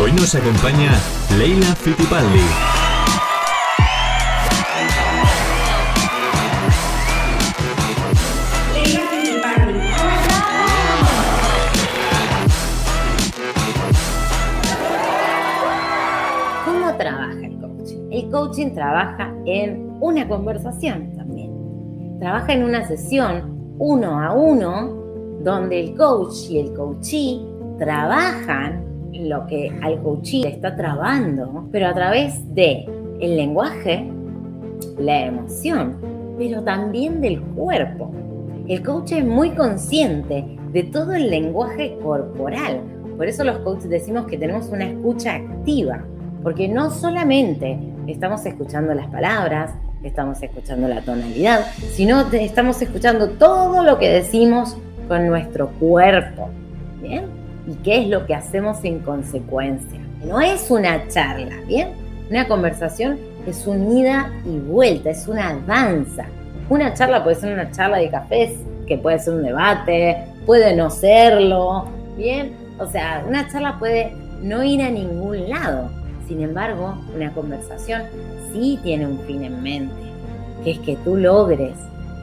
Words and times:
Hoy 0.00 0.10
nos 0.10 0.34
acompaña 0.34 0.90
Leila 1.38 1.66
Fittipaldi. 1.76 2.40
¿Cómo 16.64 16.96
trabaja 16.96 17.46
el 17.46 17.60
coaching? 17.60 18.08
El 18.10 18.30
coaching 18.32 18.74
trabaja 18.74 19.32
en 19.46 19.96
una 20.00 20.26
conversación 20.26 21.14
también. 21.16 22.18
Trabaja 22.18 22.52
en 22.52 22.64
una 22.64 22.84
sesión 22.88 23.76
uno 23.78 24.20
a 24.20 24.32
uno 24.32 24.88
donde 25.40 25.78
el 25.78 25.96
coach 25.96 26.50
y 26.50 26.58
el 26.58 26.74
coachee 26.74 27.40
trabajan 27.78 28.93
lo 29.14 29.46
que 29.46 29.72
al 29.82 30.02
coachee 30.02 30.42
le 30.42 30.48
está 30.48 30.76
trabando, 30.76 31.68
pero 31.70 31.86
a 31.86 31.94
través 31.94 32.54
de 32.54 32.84
el 33.20 33.36
lenguaje, 33.36 34.10
la 34.98 35.26
emoción, 35.26 35.96
pero 36.36 36.62
también 36.62 37.20
del 37.20 37.40
cuerpo. 37.40 38.10
El 38.66 38.82
coach 38.82 39.12
es 39.12 39.24
muy 39.24 39.50
consciente 39.50 40.44
de 40.72 40.82
todo 40.84 41.14
el 41.14 41.30
lenguaje 41.30 41.96
corporal. 42.02 42.80
Por 43.16 43.26
eso 43.26 43.44
los 43.44 43.58
coaches 43.58 43.88
decimos 43.88 44.26
que 44.26 44.38
tenemos 44.38 44.68
una 44.68 44.86
escucha 44.86 45.34
activa, 45.34 46.02
porque 46.42 46.68
no 46.68 46.90
solamente 46.90 47.78
estamos 48.06 48.44
escuchando 48.46 48.92
las 48.94 49.06
palabras, 49.08 49.72
estamos 50.02 50.42
escuchando 50.42 50.88
la 50.88 51.00
tonalidad, 51.02 51.60
sino 51.92 52.22
estamos 52.32 52.80
escuchando 52.82 53.30
todo 53.30 53.82
lo 53.84 53.98
que 53.98 54.08
decimos 54.08 54.76
con 55.08 55.26
nuestro 55.28 55.68
cuerpo. 55.78 56.48
¿Bien? 57.00 57.43
¿Y 57.66 57.74
qué 57.76 58.02
es 58.02 58.08
lo 58.08 58.26
que 58.26 58.34
hacemos 58.34 58.84
en 58.84 59.00
consecuencia? 59.00 60.00
No 60.24 60.40
es 60.40 60.70
una 60.70 61.08
charla, 61.08 61.56
¿bien? 61.66 61.88
Una 62.30 62.46
conversación 62.46 63.18
es 63.46 63.66
un 63.66 63.96
ida 63.96 64.30
y 64.46 64.58
vuelta, 64.58 65.10
es 65.10 65.28
una 65.28 65.58
danza. 65.66 66.26
Una 66.68 66.94
charla 66.94 67.22
puede 67.22 67.36
ser 67.36 67.52
una 67.52 67.70
charla 67.70 67.98
de 67.98 68.10
cafés, 68.10 68.52
que 68.86 68.98
puede 68.98 69.18
ser 69.18 69.34
un 69.34 69.42
debate, 69.42 70.24
puede 70.46 70.74
no 70.76 70.90
serlo, 70.90 71.86
¿bien? 72.16 72.52
O 72.78 72.86
sea, 72.86 73.24
una 73.26 73.48
charla 73.48 73.78
puede 73.78 74.12
no 74.42 74.62
ir 74.62 74.82
a 74.82 74.90
ningún 74.90 75.48
lado. 75.48 75.90
Sin 76.26 76.42
embargo, 76.42 76.96
una 77.14 77.32
conversación 77.32 78.02
sí 78.52 78.78
tiene 78.82 79.06
un 79.06 79.20
fin 79.20 79.44
en 79.44 79.62
mente, 79.62 79.94
que 80.64 80.72
es 80.72 80.78
que 80.80 80.96
tú 80.96 81.16
logres 81.16 81.76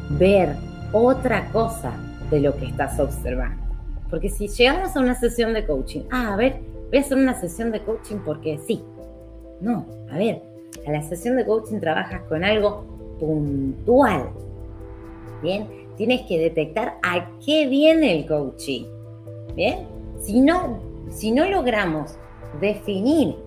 ver 0.09 0.55
otra 0.91 1.47
cosa 1.51 1.91
de 2.29 2.41
lo 2.41 2.55
que 2.57 2.65
estás 2.65 2.99
observando. 2.99 3.60
Porque 4.11 4.29
si 4.29 4.49
llegamos 4.49 4.95
a 4.95 4.99
una 4.99 5.17
sesión 5.19 5.53
de 5.53 5.65
coaching, 5.65 6.01
ah, 6.11 6.33
a 6.33 6.35
ver, 6.35 6.59
voy 6.89 6.97
a 6.97 7.01
hacer 7.01 7.17
una 7.17 7.39
sesión 7.39 7.71
de 7.71 7.79
coaching 7.79 8.17
porque 8.25 8.59
sí. 8.59 8.83
No, 9.61 9.85
a 10.11 10.17
ver, 10.17 10.41
a 10.85 10.91
la 10.91 11.01
sesión 11.01 11.37
de 11.37 11.45
coaching 11.45 11.79
trabajas 11.79 12.21
con 12.27 12.43
algo 12.43 12.83
puntual. 13.19 14.29
Bien, 15.41 15.65
tienes 15.95 16.23
que 16.27 16.37
detectar 16.37 16.97
a 17.01 17.29
qué 17.43 17.67
viene 17.67 18.19
el 18.19 18.27
coaching. 18.27 18.83
Bien, 19.55 19.87
si 20.19 20.41
no, 20.41 20.79
si 21.09 21.31
no 21.31 21.45
logramos 21.49 22.17
definir 22.59 23.37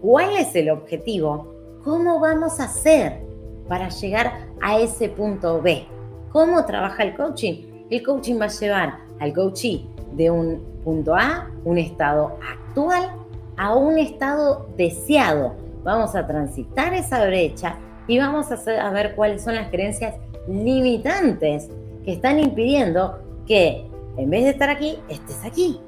cuál 0.00 0.36
es 0.36 0.54
el 0.56 0.70
objetivo, 0.70 1.54
¿cómo 1.84 2.18
vamos 2.18 2.58
a 2.58 2.64
hacer 2.64 3.20
para 3.68 3.88
llegar 3.88 4.48
a 4.60 4.80
ese 4.80 5.08
punto 5.08 5.62
B? 5.62 5.84
¿Cómo 6.32 6.64
trabaja 6.64 7.04
el 7.04 7.14
coaching? 7.14 7.71
El 7.90 8.02
coaching 8.02 8.40
va 8.40 8.46
a 8.46 8.48
llevar 8.48 8.98
al 9.20 9.32
coachee 9.32 9.86
de 10.12 10.30
un 10.30 10.62
punto 10.84 11.14
A, 11.14 11.50
un 11.64 11.78
estado 11.78 12.38
actual, 12.40 13.10
a 13.56 13.74
un 13.74 13.98
estado 13.98 14.66
deseado. 14.76 15.54
Vamos 15.84 16.14
a 16.14 16.26
transitar 16.26 16.94
esa 16.94 17.24
brecha 17.26 17.76
y 18.06 18.18
vamos 18.18 18.46
a, 18.50 18.90
ver 18.90 19.14
cuáles 19.14 19.42
son 19.42 19.54
las 19.54 19.68
creencias 19.70 20.14
limitantes 20.48 21.68
que 22.04 22.12
están 22.12 22.40
impidiendo 22.40 23.18
que 23.46 23.86
en 24.16 24.30
vez 24.30 24.44
de 24.44 24.50
estar 24.50 24.70
aquí, 24.70 24.98
estés 25.08 25.44
aquí. 25.44 25.80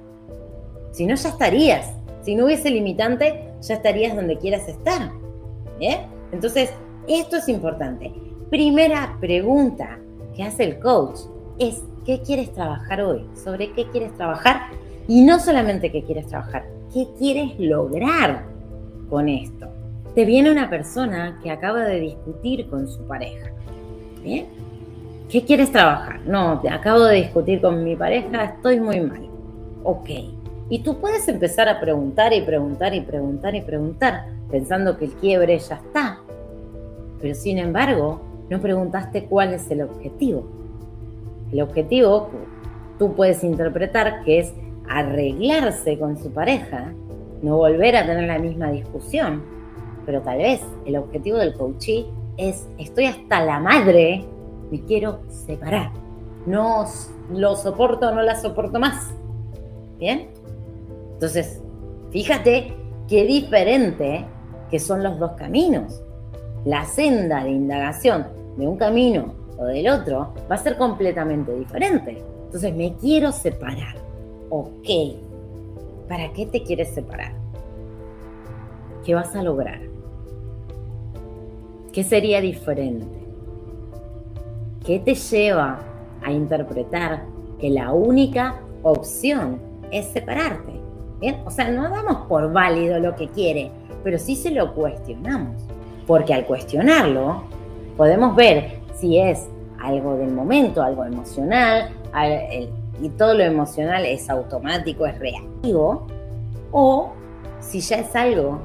Si 0.92 1.06
no, 1.06 1.14
ya 1.14 1.28
estarías. 1.28 1.92
Si 2.22 2.34
no 2.34 2.46
hubiese 2.46 2.70
limitante, 2.70 3.52
ya 3.60 3.74
estarías 3.74 4.14
donde 4.14 4.38
quieras 4.38 4.68
estar. 4.68 5.10
Entonces, 6.32 6.70
esto 7.06 7.36
es 7.36 7.48
importante. 7.48 8.12
Primera 8.48 9.16
pregunta 9.20 9.98
que 10.34 10.42
hace 10.42 10.64
el 10.64 10.78
coach 10.78 11.20
es 11.58 11.82
qué 12.04 12.20
quieres 12.22 12.52
trabajar 12.52 13.00
hoy, 13.02 13.26
sobre 13.34 13.72
qué 13.72 13.86
quieres 13.90 14.14
trabajar 14.14 14.68
y 15.06 15.22
no 15.22 15.38
solamente 15.38 15.90
qué 15.90 16.02
quieres 16.02 16.26
trabajar, 16.26 16.64
qué 16.92 17.08
quieres 17.18 17.58
lograr 17.58 18.44
con 19.08 19.28
esto. 19.28 19.68
Te 20.14 20.24
viene 20.24 20.50
una 20.50 20.70
persona 20.70 21.40
que 21.42 21.50
acaba 21.50 21.84
de 21.84 22.00
discutir 22.00 22.68
con 22.68 22.88
su 22.88 23.06
pareja. 23.06 23.50
¿Bien? 24.22 24.46
¿Qué 25.28 25.44
quieres 25.44 25.72
trabajar? 25.72 26.20
No, 26.26 26.60
te 26.60 26.70
acabo 26.70 27.04
de 27.04 27.16
discutir 27.16 27.60
con 27.60 27.82
mi 27.82 27.96
pareja, 27.96 28.44
estoy 28.44 28.80
muy 28.80 29.00
mal. 29.00 29.28
Ok. 29.82 30.08
Y 30.70 30.82
tú 30.82 30.98
puedes 30.98 31.28
empezar 31.28 31.68
a 31.68 31.80
preguntar 31.80 32.32
y 32.32 32.40
preguntar 32.42 32.94
y 32.94 33.00
preguntar 33.00 33.54
y 33.54 33.60
preguntar, 33.60 34.26
pensando 34.50 34.96
que 34.96 35.06
el 35.06 35.12
quiebre 35.12 35.58
ya 35.58 35.76
está. 35.76 36.20
Pero 37.20 37.34
sin 37.34 37.58
embargo, 37.58 38.20
no 38.48 38.60
preguntaste 38.60 39.24
cuál 39.24 39.54
es 39.54 39.70
el 39.70 39.82
objetivo. 39.82 40.63
El 41.54 41.62
objetivo 41.62 42.30
tú 42.98 43.14
puedes 43.14 43.44
interpretar 43.44 44.24
que 44.24 44.40
es 44.40 44.52
arreglarse 44.88 45.96
con 46.00 46.18
su 46.18 46.32
pareja, 46.32 46.92
no 47.42 47.58
volver 47.58 47.94
a 47.96 48.04
tener 48.04 48.26
la 48.26 48.40
misma 48.40 48.72
discusión, 48.72 49.44
pero 50.04 50.20
tal 50.20 50.38
vez 50.38 50.60
el 50.84 50.96
objetivo 50.96 51.38
del 51.38 51.54
coachee 51.54 52.06
es 52.38 52.68
estoy 52.76 53.04
hasta 53.04 53.44
la 53.44 53.60
madre, 53.60 54.24
me 54.72 54.80
quiero 54.80 55.20
separar, 55.28 55.92
no 56.44 56.86
lo 57.32 57.54
soporto, 57.54 58.12
no 58.12 58.22
la 58.22 58.34
soporto 58.34 58.80
más. 58.80 59.14
¿Bien? 60.00 60.30
Entonces, 61.12 61.62
fíjate 62.10 62.74
qué 63.06 63.24
diferente 63.26 64.26
que 64.72 64.80
son 64.80 65.04
los 65.04 65.20
dos 65.20 65.32
caminos. 65.36 66.02
La 66.64 66.84
senda 66.84 67.44
de 67.44 67.50
indagación 67.50 68.26
de 68.56 68.66
un 68.66 68.76
camino 68.76 69.43
o 69.58 69.64
del 69.64 69.88
otro 69.88 70.34
va 70.50 70.56
a 70.56 70.58
ser 70.58 70.76
completamente 70.76 71.54
diferente. 71.54 72.22
Entonces 72.46 72.74
me 72.74 72.94
quiero 72.94 73.32
separar. 73.32 73.96
Ok. 74.50 74.88
¿Para 76.08 76.32
qué 76.32 76.46
te 76.46 76.62
quieres 76.62 76.90
separar? 76.90 77.32
¿Qué 79.04 79.14
vas 79.14 79.34
a 79.34 79.42
lograr? 79.42 79.80
¿Qué 81.92 82.04
sería 82.04 82.40
diferente? 82.40 83.06
¿Qué 84.84 84.98
te 84.98 85.14
lleva 85.14 85.78
a 86.22 86.32
interpretar 86.32 87.24
que 87.58 87.70
la 87.70 87.92
única 87.92 88.60
opción 88.82 89.60
es 89.90 90.06
separarte? 90.06 90.72
O 91.46 91.50
sea, 91.50 91.70
no 91.70 91.88
damos 91.88 92.26
por 92.26 92.52
válido 92.52 92.98
lo 92.98 93.14
que 93.16 93.28
quiere, 93.28 93.70
pero 94.02 94.18
sí 94.18 94.36
se 94.36 94.50
lo 94.50 94.74
cuestionamos. 94.74 95.62
Porque 96.06 96.34
al 96.34 96.44
cuestionarlo, 96.44 97.44
podemos 97.96 98.36
ver 98.36 98.83
si 98.94 99.18
es 99.18 99.46
algo 99.80 100.16
del 100.16 100.32
momento, 100.32 100.82
algo 100.82 101.04
emocional, 101.04 101.90
y 103.00 103.08
todo 103.10 103.34
lo 103.34 103.42
emocional 103.42 104.06
es 104.06 104.30
automático, 104.30 105.06
es 105.06 105.18
reactivo, 105.18 106.06
o 106.70 107.12
si 107.60 107.80
ya 107.80 107.96
es 107.96 108.14
algo 108.14 108.60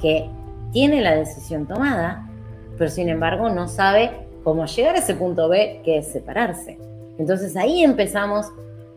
que 0.00 0.28
tiene 0.72 1.00
la 1.00 1.14
decisión 1.14 1.66
tomada, 1.66 2.28
pero 2.76 2.90
sin 2.90 3.08
embargo 3.08 3.48
no 3.48 3.68
sabe 3.68 4.26
cómo 4.42 4.66
llegar 4.66 4.96
a 4.96 4.98
ese 4.98 5.14
punto 5.14 5.48
B 5.48 5.82
que 5.84 5.98
es 5.98 6.08
separarse. 6.08 6.78
Entonces 7.18 7.56
ahí 7.56 7.82
empezamos 7.82 8.46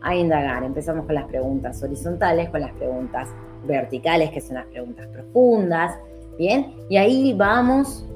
a 0.00 0.14
indagar, 0.14 0.64
empezamos 0.64 1.06
con 1.06 1.14
las 1.14 1.24
preguntas 1.24 1.82
horizontales, 1.82 2.50
con 2.50 2.60
las 2.60 2.72
preguntas 2.72 3.28
verticales, 3.66 4.30
que 4.30 4.40
son 4.40 4.56
las 4.56 4.66
preguntas 4.66 5.06
profundas, 5.08 5.96
¿bien? 6.38 6.74
Y 6.88 6.96
ahí 6.96 7.32
vamos 7.34 8.06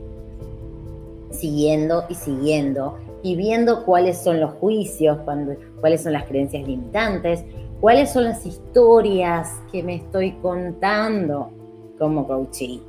siguiendo 1.31 2.05
y 2.09 2.15
siguiendo 2.15 2.99
y 3.23 3.37
viendo 3.37 3.85
cuáles 3.85 4.19
son 4.19 4.41
los 4.41 4.53
juicios, 4.55 5.19
cuáles 5.81 6.03
son 6.03 6.13
las 6.13 6.25
creencias 6.25 6.67
limitantes, 6.67 7.45
cuáles 7.81 8.11
son 8.11 8.25
las 8.25 8.47
historias 8.47 9.51
que 9.73 9.83
me 9.83 9.97
estoy 9.97 10.33
contando 10.43 11.51
como 11.99 12.27
coachee. 12.27 12.81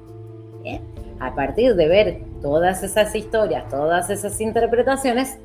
A 1.20 1.36
partir 1.36 1.76
de 1.76 1.88
ver 1.88 2.22
todas 2.42 2.84
esas 2.84 3.14
historias, 3.16 3.68
todas 3.70 4.10
esas 4.10 4.40
interpretaciones, 4.40 5.38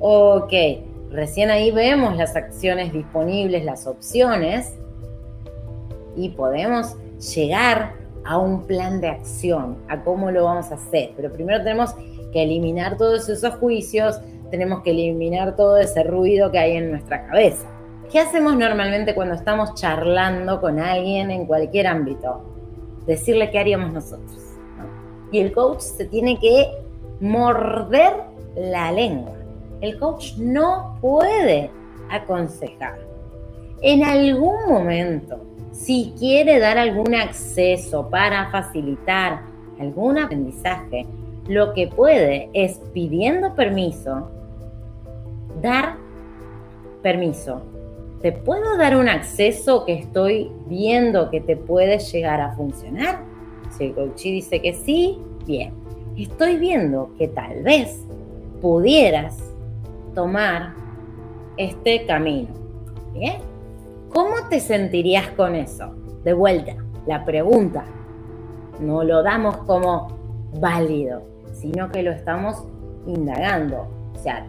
ok, 0.00 0.52
recién 1.10 1.50
ahí 1.50 1.70
vemos 1.70 2.16
las 2.16 2.36
acciones 2.36 2.92
disponibles, 2.92 3.64
las 3.64 3.86
opciones, 3.86 4.74
y 6.16 6.30
podemos 6.30 6.96
llegar 7.34 7.94
a 8.24 8.38
un 8.38 8.66
plan 8.66 9.00
de 9.00 9.08
acción, 9.08 9.78
a 9.88 10.02
cómo 10.02 10.30
lo 10.30 10.44
vamos 10.44 10.70
a 10.70 10.74
hacer. 10.74 11.12
Pero 11.16 11.32
primero 11.32 11.62
tenemos 11.62 11.94
que 12.32 12.42
eliminar 12.42 12.96
todos 12.96 13.28
esos 13.28 13.54
juicios, 13.56 14.20
tenemos 14.50 14.82
que 14.82 14.90
eliminar 14.90 15.54
todo 15.54 15.76
ese 15.76 16.02
ruido 16.02 16.50
que 16.50 16.58
hay 16.58 16.76
en 16.76 16.90
nuestra 16.90 17.26
cabeza, 17.26 17.66
¿Qué 18.12 18.20
hacemos 18.20 18.58
normalmente 18.58 19.14
cuando 19.14 19.34
estamos 19.34 19.72
charlando 19.72 20.60
con 20.60 20.78
alguien 20.78 21.30
en 21.30 21.46
cualquier 21.46 21.86
ámbito? 21.86 22.44
Decirle 23.06 23.50
qué 23.50 23.58
haríamos 23.58 23.90
nosotros. 23.90 24.36
Y 25.30 25.38
el 25.38 25.50
coach 25.50 25.80
se 25.80 26.04
tiene 26.04 26.38
que 26.38 26.68
morder 27.20 28.12
la 28.54 28.92
lengua. 28.92 29.32
El 29.80 29.98
coach 29.98 30.36
no 30.36 30.98
puede 31.00 31.70
aconsejar. 32.10 32.98
En 33.80 34.04
algún 34.04 34.66
momento, 34.68 35.40
si 35.72 36.12
quiere 36.18 36.58
dar 36.58 36.76
algún 36.76 37.14
acceso 37.14 38.10
para 38.10 38.50
facilitar 38.50 39.40
algún 39.80 40.18
aprendizaje, 40.18 41.06
lo 41.48 41.72
que 41.72 41.88
puede 41.88 42.48
es 42.52 42.80
pidiendo 42.92 43.54
permiso, 43.54 44.30
dar 45.60 45.96
permiso. 47.02 47.62
¿Te 48.20 48.30
puedo 48.30 48.76
dar 48.76 48.96
un 48.96 49.08
acceso 49.08 49.84
que 49.84 49.94
estoy 49.94 50.52
viendo 50.66 51.30
que 51.30 51.40
te 51.40 51.56
puede 51.56 51.98
llegar 51.98 52.40
a 52.40 52.52
funcionar? 52.52 53.20
Si 53.70 53.84
el 53.84 53.94
coach 53.94 54.22
dice 54.22 54.62
que 54.62 54.74
sí, 54.74 55.18
bien. 55.44 55.74
Estoy 56.16 56.56
viendo 56.56 57.10
que 57.18 57.26
tal 57.26 57.62
vez 57.64 58.04
pudieras 58.60 59.38
tomar 60.14 60.74
este 61.56 62.06
camino. 62.06 62.50
¿Bien? 63.12 63.40
¿Cómo 64.10 64.48
te 64.48 64.60
sentirías 64.60 65.28
con 65.30 65.56
eso? 65.56 65.94
De 66.22 66.32
vuelta, 66.32 66.76
la 67.06 67.24
pregunta. 67.24 67.84
No 68.78 69.02
lo 69.02 69.22
damos 69.22 69.56
como 69.58 70.08
válido, 70.60 71.22
sino 71.52 71.90
que 71.90 72.02
lo 72.02 72.10
estamos 72.10 72.64
indagando. 73.06 73.88
O 74.14 74.18
sea, 74.18 74.46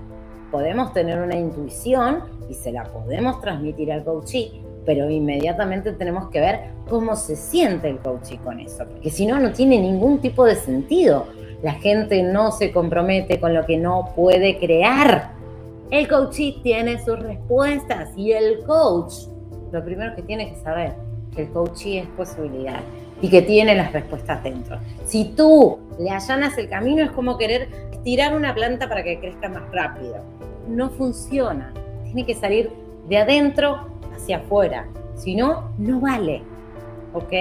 podemos 0.52 0.94
tener 0.94 1.22
una 1.22 1.36
intuición 1.36 2.24
y 2.50 2.54
se 2.54 2.72
la 2.72 2.84
podemos 2.84 3.42
transmitir 3.42 3.92
al 3.92 4.04
coachee, 4.04 4.62
pero 4.86 5.10
inmediatamente 5.10 5.94
tenemos 5.94 6.30
que 6.30 6.40
ver 6.40 6.60
cómo 6.90 7.16
se 7.16 7.36
siente 7.36 7.90
el 7.90 8.00
coachee 8.00 8.38
con 8.38 8.60
eso, 8.60 8.86
porque 8.86 9.10
si 9.10 9.26
no, 9.26 9.40
no 9.40 9.52
tiene 9.52 9.80
ningún 9.80 10.20
tipo 10.20 10.46
de 10.46 10.56
sentido. 10.56 11.28
La 11.64 11.74
gente 11.74 12.22
no 12.24 12.52
se 12.52 12.72
compromete 12.72 13.40
con 13.40 13.54
lo 13.54 13.66
que 13.66 13.78
no 13.78 14.12
puede 14.16 14.60
crear. 14.60 15.32
El 15.92 16.08
coachee 16.10 16.60
tiene 16.62 17.04
sus 17.04 17.20
respuestas 17.20 18.10
y 18.18 18.34
el 18.34 18.64
coach 18.66 19.14
lo 19.74 19.84
primero 19.84 20.16
que 20.16 20.22
tiene 20.22 20.50
que 20.50 20.56
saber 20.58 20.94
que 21.36 21.44
el 21.44 21.50
coaching 21.50 22.02
es 22.02 22.08
posibilidad 22.10 22.80
y 23.22 23.30
que 23.30 23.42
tiene 23.42 23.76
las 23.76 23.94
respuestas 23.94 24.44
dentro. 24.44 24.80
Si 25.06 25.26
tú 25.36 25.80
le 26.00 26.10
allanas 26.10 26.58
el 26.58 26.70
camino 26.70 27.04
es 27.04 27.12
como 27.12 27.38
querer 27.38 27.70
tirar 28.04 28.36
una 28.36 28.54
planta 28.54 28.88
para 28.88 29.04
que 29.04 29.20
crezca 29.20 29.50
más 29.50 29.64
rápido. 29.72 30.18
No 30.68 30.90
funciona. 30.90 31.74
Tiene 32.04 32.26
que 32.26 32.36
salir 32.36 32.72
de 33.08 33.18
adentro 33.18 33.88
hacia 34.16 34.38
afuera. 34.38 34.88
Si 35.16 35.36
no, 35.36 35.72
no 35.78 36.00
vale. 36.00 36.42
¿Ok? 37.14 37.34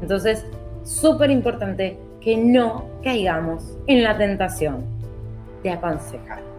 Entonces, 0.00 0.46
súper 0.84 1.30
importante 1.30 1.98
que 2.20 2.36
no 2.36 2.84
caigamos 3.02 3.76
en 3.86 4.02
la 4.02 4.16
tentación 4.16 4.84
de 5.62 5.70
aconsejar. 5.70 6.49